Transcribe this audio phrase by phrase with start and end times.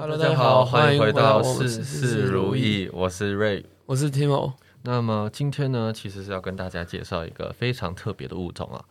[0.00, 4.54] Hello，大家好，欢迎回到事事如意，我是 Ray，我是 Timo。
[4.80, 8.82] 那么今天呢，其实是要跟大家介绍一个非常特别的物种啊。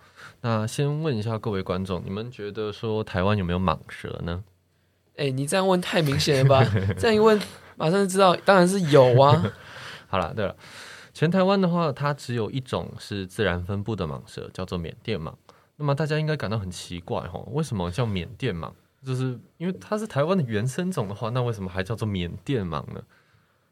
[0.42, 4.44] 那先问一下各位观众，你们觉得说台湾有没有蟒蛇呢？
[5.16, 6.64] 哎、欸，你这样问太明显了吧？
[6.96, 7.42] 这样一问，
[7.76, 9.52] 马上就知道，当然是有啊。
[10.06, 10.56] 好了，对了，
[11.16, 15.34] 全台湾的话，它只有一种是自然分布的蟒蛇，叫做缅甸蟒。
[15.78, 18.70] 那么大家应该感到很奇怪哈，为什么叫缅甸蟒？
[19.06, 23.02] 就是因为它是台湾的原生种的话，那为什么还叫做缅甸蟒呢？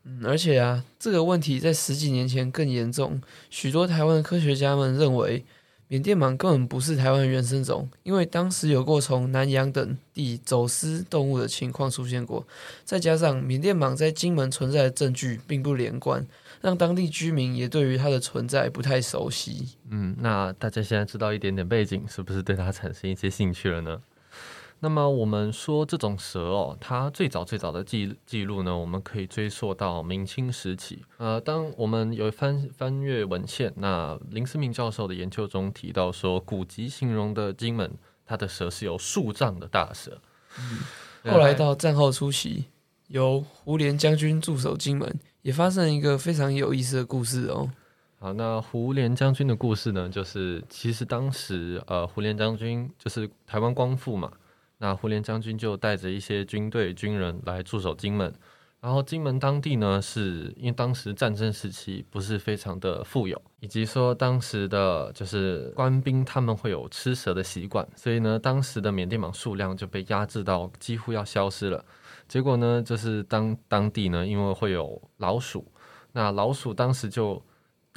[0.03, 5.45] 嗯，而且啊，这个问题在十几年前更严重，许多台湾的科学家们认为。
[5.90, 12.45] 缅甸蟒根本不是台湾原生种，因为当时有过从南洋等地走私动物的情况出现过，
[12.84, 16.28] 再加上缅甸蟒在金门存在的证据并不连贯，
[16.59, 19.78] 让当地居民也对于它的存在不太熟悉。
[19.89, 24.02] 嗯，那大家现在知道一点点背景，是不是对它产生一些兴趣了呢？
[24.80, 31.03] 那么我们说这种蛇哦，它最早最早的记记录呢，我们可以追溯到明清时期。
[31.17, 37.92] 呃，当我们有翻翻阅文献，那林思明教授的研究中提到说，古籍形容的金门，
[38.23, 40.22] 它的蛇是有数丈的大蛇。
[40.59, 42.66] 嗯，后来到战后初期，
[43.08, 47.67] 由胡琏将军驻守金门，也发生了一个非常有意思的故事哦。
[48.20, 54.31] 好，那胡琏将军的故事呢，就是其实当时呃，胡琏将军就是台湾光复嘛。
[54.80, 58.33] 那胡琏将军就带着一些军队军人来驻守金门，
[58.80, 71.83] 然后金门当地呢，是因为当时战争时期不是非常的富有，以及说当时的就是官兵他们会有吃蛇的习惯，所以呢，当时的缅甸蟒数量就被压制到几乎要消失了。
[72.28, 75.66] 结果呢，就是当当地呢，因为会有老鼠，
[76.11, 77.44] 那老鼠当时就。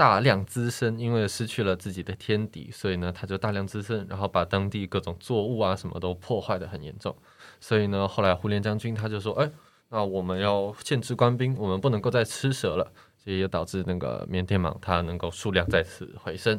[0.01, 7.15] 大量滋生，因为失去了自己的天敌，所以呢，它就大量滋生，然后把当地各种作物啊什么都破坏得很严重。
[7.61, 9.51] 所以呢，后来胡琏将军他就说：“哎，
[9.91, 12.91] 那我们要限制官兵，我们不能够再吃蛇了。”
[13.23, 16.58] 所以也导致那个缅甸蟒它能够数量再次回升。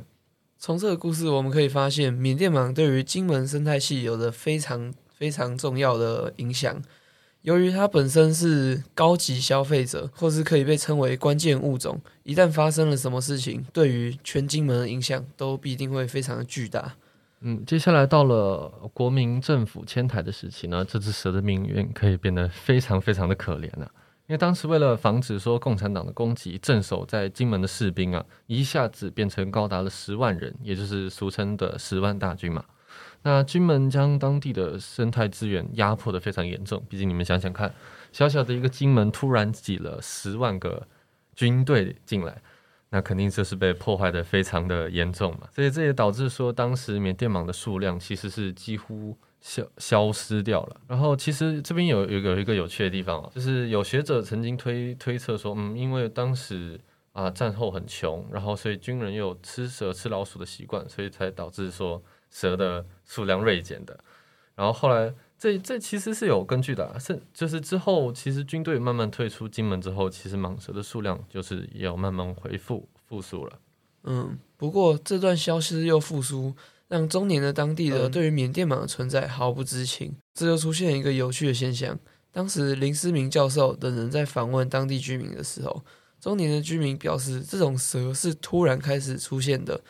[0.60, 6.80] 从这个故事我们可以发现，缅甸蟒对于金门生态系有着非常非常重要的影响。
[7.42, 16.94] 由于它本身是高级消费者，或是可以被称为关键物种，一旦发生了什么事情，对于全金门的影响都必定会非常的巨大。
[17.40, 23.92] 嗯，接下来到了国民政府迁台的时期呢，这只蛇的命运可以变得非常非常的可怜了。
[24.28, 32.64] 因为当时为了防止说共产党的攻击，镇守在金门的士兵啊，一下子变成高达了十万人，也就是俗称的十万大军嘛。
[33.24, 37.72] 那金门将当地的生态资源压迫得非常严重，毕竟你们想想看，
[38.12, 40.88] 小小的一个金门突然挤了十万个
[41.36, 42.42] 军队进来，
[42.90, 45.48] 那肯定就是被破坏得非常的严重嘛。
[45.54, 50.82] 所以这也导致说，当时缅甸蟒的数量其实是几乎消消失掉了。
[50.88, 62.02] 然后其实这边有有有一个有趣的地方啊，就是有学者曾经推推测说，嗯，因为当时啊战后很穷，然后所以军人又有吃蛇吃老鼠的习惯，所以才导致说。
[62.32, 64.00] 蛇的数量锐减的，
[64.56, 73.60] 然后后来这这其实是有根据的，是就是之后其实军队慢慢退出金门之后，其实蟒蛇的数量就是也有慢慢恢复复苏了。
[74.04, 76.56] 嗯，不过这段消失又复苏，
[76.88, 82.00] 让中年的当地的对于缅甸蟒的存在毫不知情，这就出现一个有趣的现象。
[82.32, 85.84] 当时林思明教授等人在访问当地居民的时候，
[86.20, 89.82] 中年的居民表示，这种蛇是突然开始出现的。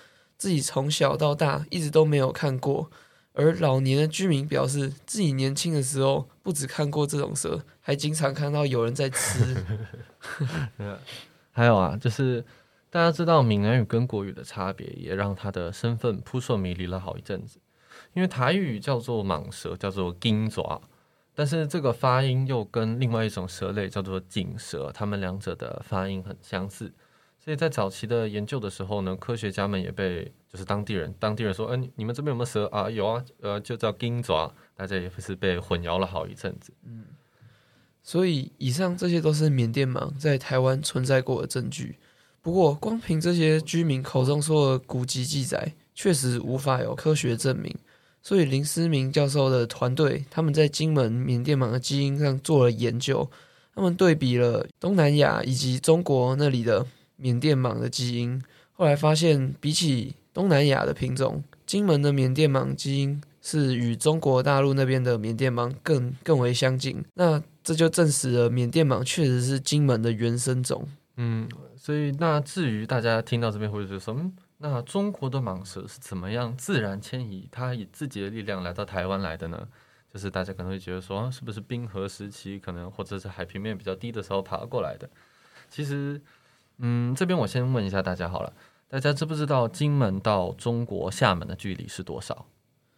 [0.41, 2.89] 自己从小到大一直都没有看过，
[3.33, 9.63] 而老年的居民表示，自己年轻的时候不只看过这种蛇，还经常看到有人在吃。
[11.53, 12.43] 还有啊，就是
[12.89, 17.59] 大家知道闽南语跟国语的差别，也让他的身份扑朔迷离了好一阵子。
[18.13, 20.81] 因为台语叫做蟒蛇，叫做金爪，
[21.35, 26.91] 但是这个发音又跟另外一种蛇类叫做锦蛇，它们两者的发音很相似。
[27.43, 32.87] 所以在早期的研究的时候呢，科学家们也被就是当地人，当地人说，嗯、你们这边有没有蛇啊？
[32.87, 36.71] 有啊，呃，就叫金爪，大家也是被混淆了好一阵子。
[36.85, 37.03] 嗯，
[38.03, 41.97] 所以以上这些都是缅甸蟒在台湾存在过的证据。
[42.43, 47.75] 不过，光凭这些居民口中说的古籍记载，确实无法有科学证明。
[48.21, 53.27] 所以林思明教授的团队他们在金门缅甸蟒的基因上做了研究，
[53.73, 56.85] 他们对比了东南亚以及中国那里的。
[57.21, 58.41] 缅甸蟒的基因，
[58.73, 67.05] 后来发现，比起东南亚的品种，金门的缅甸蟒基因是与中国大陆那边的缅甸蟒更更为相近。
[67.13, 70.87] 那这就证实了缅甸蟒确实是金门的原生种。
[71.17, 71.47] 嗯，
[71.77, 79.67] 所以那至于大家听到这边会觉得说，嗯，那中国的蟒蛇是怎么样自然迁移，它以自己的力量来到台湾来的呢？
[80.11, 85.09] 就是大家可能会觉得说，是不是冰河时期可能或者是海平面比较低的时候爬过来的？
[85.69, 86.19] 其实，
[86.83, 88.51] 嗯，这边我先问一下大家好了，
[88.89, 92.47] 大家知不知道金门到中国厦门的距离是多少？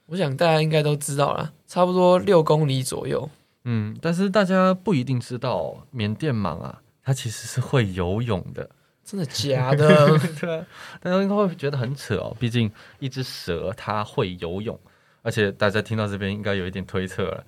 [0.05, 3.29] 我想大家应该都知道了，差不多六公里左右。
[3.65, 8.69] 嗯，但是大家不一定知道，缅甸蟒啊，它其实是会游泳的。
[9.03, 10.17] 真的假的？
[10.39, 10.65] 对啊，
[11.01, 12.35] 大家应该会觉得很扯哦。
[12.39, 14.79] 毕竟一只蛇它会游泳，
[15.21, 17.45] 而且大家听到这边应该有一点推测了，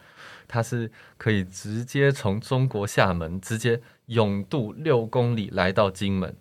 [0.50, 6.36] 它是可以直接从中国厦门直接泳渡六公里来到金门。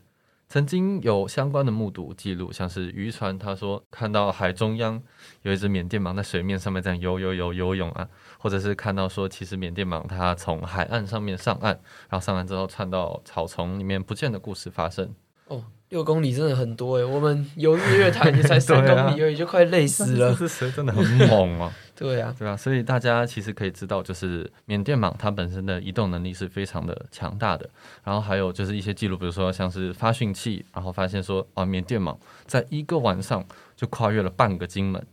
[0.49, 5.03] 曾经有相关的目睹记录，像是渔船，他说看到海中央
[5.43, 8.07] 有一只缅甸蟒在水面上面这样游游游游泳啊，
[8.39, 11.73] 或者是看到说其实缅甸蟒它从海岸上面上岸，
[12.09, 15.15] 然后上岸之后窜到草丛里面不见的故事发生。
[15.49, 15.65] 哦。
[15.91, 20.35] 六公里真的很多哎，我们游日月潭也才三 公里而已，就快累死了。
[20.39, 21.73] 这蛇真的很猛啊！
[21.97, 27.71] 对啊，对啊，所以大家其实可以知道，就是缅甸蟒它本身的移动能力是非常的强大的。
[28.03, 33.47] 然后还有就是一些记录，比如说像是发讯器，然后发现说啊，缅甸蟒在一个晚上
[33.77, 35.07] 就跨越了半个金门。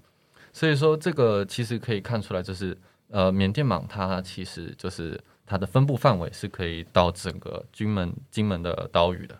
[0.51, 2.77] 所以说这个其实可以看出来，就是
[3.09, 9.37] 呃，缅甸蟒它其实就是它的分布范围是可以到整个金门金门的岛屿的。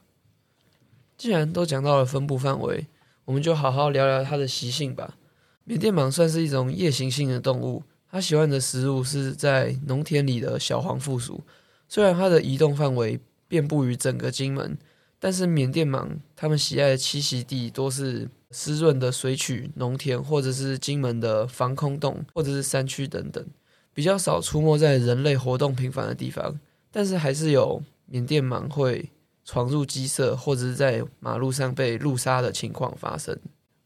[1.17, 2.85] 既然都讲到了分布范围，
[3.25, 5.15] 我们就好好聊聊它的习性吧。
[5.63, 11.43] 缅甸蟒算是一种夜行性的动物，它喜欢的食物是在农田里的小黄附属。
[11.87, 14.77] 虽然它的移动范围遍布于整个金门，
[15.19, 23.45] 但是缅甸蟒它们喜爱的栖息地多是湿润的水曲、农田，或者是金门的防空洞，或者是山区等等，
[23.93, 26.59] 比较少出没在人类活动频繁的地方。
[26.91, 29.09] 但是还是有缅甸蟒会。
[29.43, 33.37] 闯入鸡舍或者是在马路上被路杀的情况发生，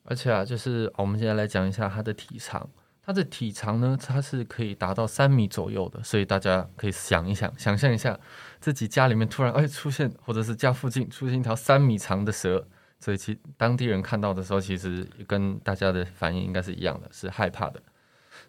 [0.05, 2.69] 而且啊，就是我们现在来讲一下它的体长。
[3.07, 8.19] 它的体长呢，它是可以达到三米左右的，所以大家可以想一想，想象一下
[8.59, 12.67] 自己家里面突然哎出现，或者是家附近出现一条三米长的蛇，
[12.99, 17.79] 所以其当地人看到的时候，其实跟大家的反应应该是一样的，是害怕的。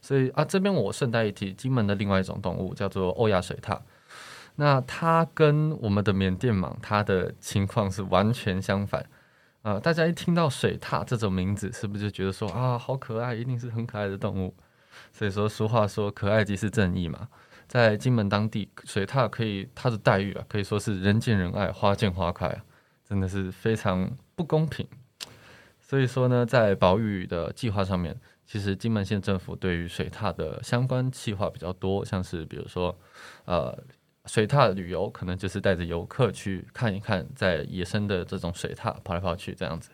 [0.01, 3.79] 所以啊，这边我顺带一提，金门的另外一种动物叫做欧亚水獭。
[4.55, 9.05] 那它跟我们的缅甸蟒，它的情况是完全相反。
[9.67, 14.55] 呃，大家一听到水獭这种名字，是不是就觉得说啊，好可爱，一定是很可爱的动物？
[15.13, 17.27] 所以说，俗话说，可爱即是正义嘛。
[17.67, 22.63] 在金门当地，水獭可以它的待遇啊，可以说是人见人爱，花见花开，
[23.05, 24.87] 真的是非常不公平。
[25.81, 28.17] 所以说呢，在保育的计划上面，
[28.47, 32.97] 其实金门县政府对于水獭的相关计划比较多，像是比如说，
[33.47, 33.77] 呃。
[34.27, 39.91] 水獭旅游可能就是带着游客去看一看，在野生的这种水獭跑来跑去这样子。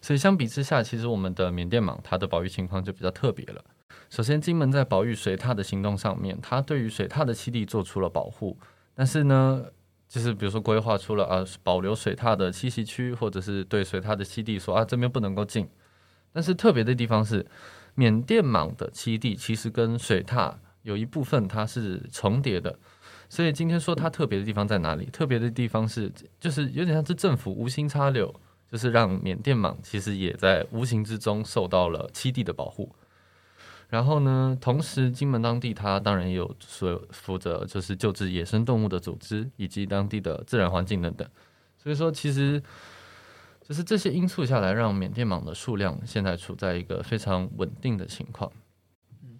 [0.00, 3.64] 所以相比之下，其实我们的缅甸蟒它的保育情况就比较特别了。
[4.10, 8.56] 首先，金门在保育水獭的行动上面，它对于水獭的栖地做出了保护，
[8.94, 9.64] 但是呢，
[10.08, 15.68] 就是比如说规划出了啊保留水獭的栖息区，或者是对水獭的栖地说啊这边不能够进。
[16.32, 17.44] 但是特别的地方是，
[17.94, 22.78] 缅甸蟒的栖地其实跟水獭有一部分它是重叠的。
[23.34, 25.06] 所以今天说它特别的地方在哪里？
[25.06, 26.08] 特别的地方是，
[26.38, 28.32] 就是有点像是政府无心插柳，
[28.70, 32.94] 就是让缅甸蟒其实也在无形之中受到了栖地的保护。
[33.88, 41.28] 然后呢，同时金门当地它当然也有所负责，就是救治野生动物的组织以及当地的自然环境等等。
[41.76, 42.62] 所以说，其实
[43.66, 48.52] 就是这些因素下来，让缅甸蟒的数量现在处在一个非常稳定的情况。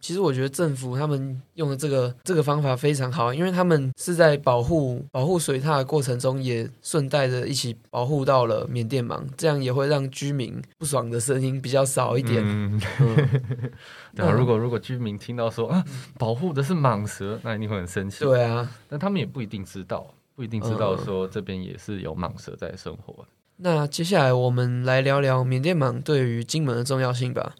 [0.05, 12.43] 其实我觉得政府他们用的这个这个方法非常好，因为他们是在保护保护水獭的过程中，也顺带着一起保护到了缅甸蟒，这样也会让居民不爽的声音比较少一点。
[12.45, 12.79] 嗯，
[14.15, 15.83] 对啊，如果如果居民听到说啊，
[16.19, 18.25] 保护的是蟒蛇，那一定会很生气。
[18.25, 20.07] 对啊，但他们也不一定知道，
[20.37, 23.25] 不一定知道说这边也是有蟒蛇在生活。
[23.57, 27.55] 那接下来我们来聊聊缅甸蟒对于金门的重要性吧。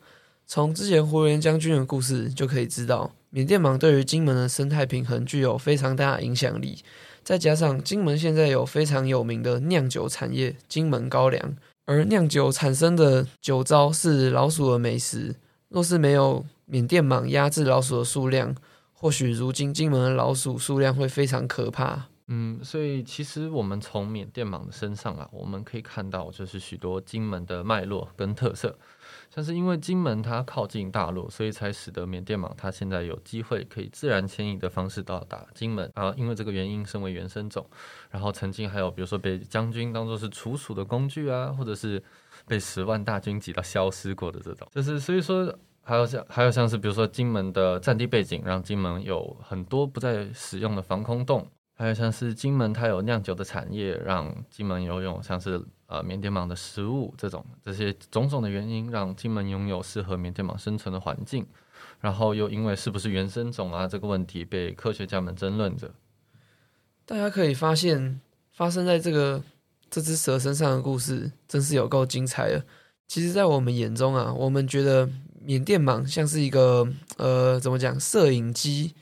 [0.47, 6.79] 从之前胡元将军的故事就可以知道，缅甸蟒对于金门的生态平衡具有非常大的影响力。
[7.23, 15.35] 再加上金门现在有非常有名的酿酒产业——金门高粱，而酿酒产生的酒糟是老鼠的美食。
[15.71, 18.55] 若是没有缅甸蟒压制老鼠的数量，
[18.93, 22.09] 或许如今金门的老鼠数量会非常可怕。
[22.29, 28.79] 嗯，所以其实我们从缅甸蟒的身上啊，我们可以看到就是许多金门的脉络跟特色。
[29.35, 36.15] 像是因为金门它靠近大陆，所以才使得缅甸蟒它现在有机会可以自然迁移的方式到达金门啊。
[36.17, 37.69] 因为这个原因，身为原生种，
[38.11, 42.01] 然后曾经还有比如说被将军当做是处属的工具啊，或者是
[42.47, 51.45] 被十万大军挤到消失过的这种，就是所以说还有像还有像是比如说金门的战地背景，让金门有很多不再使用的防空洞。
[51.77, 55.61] 还有像是金门，它有酿酒的产业，让金门拥有像是
[55.95, 61.47] 呃缅甸蟒的食物这种这些种种的原因，让金门拥有适合缅甸蟒生存的环境。
[62.01, 65.91] 然后又因为是不是原生种啊这个问题被科学家们争论着。
[67.07, 68.21] 大家可以发现，
[68.53, 69.43] 发生在这个
[69.89, 72.65] 这只蛇身上的故事，真是有够精彩的。
[73.07, 75.09] 其实，在我们眼中啊，我们觉得
[75.41, 76.87] 缅甸蟒像是一个
[77.17, 78.95] 呃怎么讲摄影机，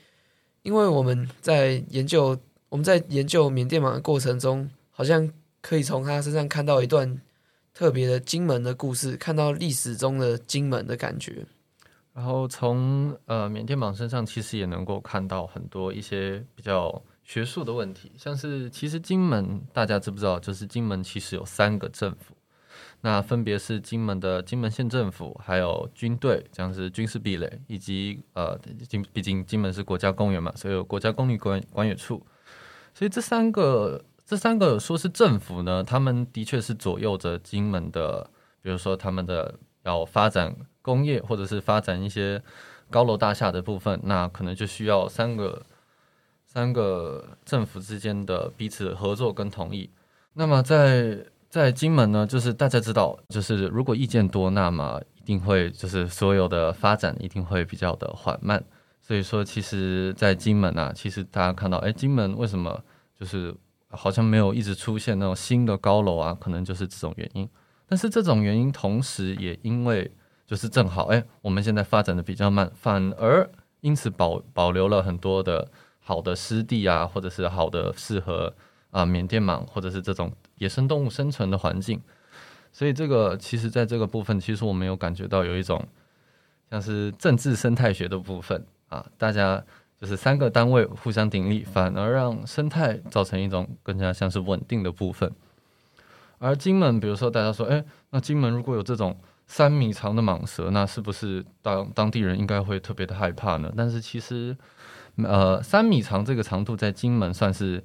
[0.62, 2.38] 因为我们在研究。
[2.72, 5.30] 我们在研究缅甸蟒的过程中，好像
[5.62, 7.22] 可以从他身上看到一段
[7.72, 11.46] 特别的金门的故事，看到历史中的金门的感觉。
[12.12, 20.38] 然后从呃缅甸蟒身上，其实也能够看到很多一些比较学术的问题，像是其实金门大家知不知道？
[20.38, 22.34] 就是金门其实有三个政府，
[23.00, 32.22] 那分别是金门的金门县政府，还有军队，像是军事壁垒，以及呃金毕竟金门是国家公园嘛，所以有国家公园管管理处。
[32.92, 38.26] 所以这三个，这三个说是政府呢，他们的确是左右着金门的，
[38.62, 42.42] 比如说他们的要发展工业，或者是发展一些
[42.88, 45.66] 高楼大厦的部分，那可能就需要三个
[46.46, 49.90] 三个政府之间的彼此合作跟同意。
[50.32, 58.64] 那么在在金门呢，就是大家知道，就是如果意见多，那么一定会就是所有的发展一定会比较的缓慢。
[59.02, 62.82] 所以说，其实，在金门啊，其实大家看到，哎，金门为什么
[63.14, 63.54] 就是
[63.92, 66.36] 好像没有一直出现那种新的高楼啊？
[66.40, 67.48] 可能就是这种原因。
[67.86, 70.10] 但是这种原因同时也因为
[70.46, 73.48] 就是正好，哎，我们现在发展的比较慢，反而
[73.80, 75.70] 因此保保留了很多的
[76.00, 78.54] 好的湿地啊，或者是好的适合
[78.90, 82.00] 啊缅甸蟒或者是这种野生动物生存的环境。
[82.72, 85.86] 所以这个其实在这个部分，其实我没有感觉到有一种
[86.70, 88.64] 像是政治生态学的部分。
[88.88, 89.64] 啊，大家
[90.02, 95.32] 就是三个单位互相鼎立，反而让生态造成一种更加像是稳定的部分。
[96.38, 99.16] 而金门，比如说大家说，哎，那金门如果有这种
[99.46, 103.72] 三米长的蟒蛇，那是不是当当地人应该会特别的害怕呢？
[103.76, 104.56] 但是其实，
[105.18, 107.80] 呃，三米长这个长度在金门算是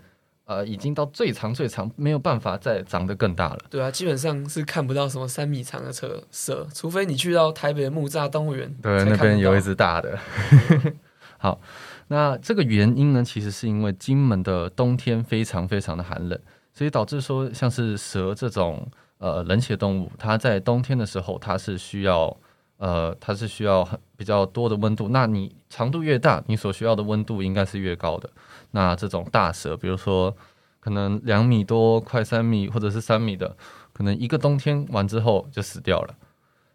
[0.45, 3.59] 呃已经到最长最长，没有办法再长得更大了。
[3.69, 10.17] 对啊，基本上是看不到什么三米长的蛇蛇，除非你去到台北的木栅动物园，对，那边有一只大的。
[11.39, 11.61] 好，
[12.07, 16.39] 那这个原因呢，其实是因为金门的冬天非常非常的寒冷，
[16.73, 22.35] 所以导致说像是蛇这种呃冷血动物，它在冬天的时候，它是需要
[22.77, 25.09] 呃它是需要很比较多的温度。
[25.09, 28.29] 那你长度越大，你所需要的温度应该是越高的。
[28.71, 30.35] 那这种大蛇，比如说
[30.79, 33.55] 可能两米多、快三米或者是三米的，
[33.93, 36.15] 可能一个冬天完之后就死掉了。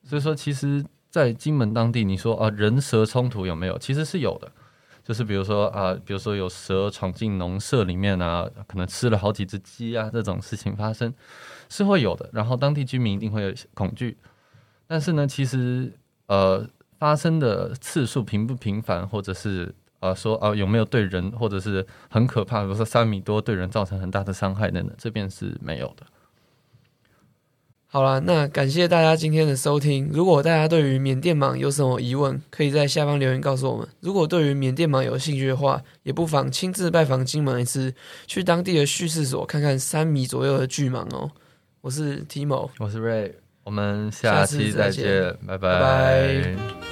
[0.04, 0.84] 所以说，其实。
[1.12, 3.76] 在金门当地，你说啊，人蛇冲突有没有？
[3.76, 4.50] 其实是有的，
[5.04, 11.12] 就是比如说啊，比如说有蛇闯进农舍里面啊，可能吃了好几只鸡啊，这种事情发生
[11.68, 12.30] 是会有的。
[12.32, 14.16] 然后当地居民一定会有恐惧，
[14.86, 15.92] 但是呢，其实
[16.26, 16.64] 呃，
[16.98, 26.06] 发生的次数频不频繁，或者是啊说啊有没有对人或者是很可怕，比如说三米多对人造成很大的伤害等等，这边是没有的。
[27.92, 30.08] 好啦，那感谢大家今天的收听。
[30.10, 33.86] 如果大家对于缅甸蟒有什么疑问，可以在下方留言告诉我们。
[34.00, 37.94] 如果对于缅甸蟒有兴趣的话，也不妨亲自拜访金门一次，
[38.26, 41.30] 去当地的蓄事所看看三米左右的巨蟒哦。
[41.82, 43.32] 我是 Timo，我是 Ray，
[43.62, 45.78] 我们下期再见，再见，拜拜。
[45.78, 46.91] 拜拜。